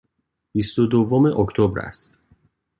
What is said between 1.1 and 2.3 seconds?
اکتبر است.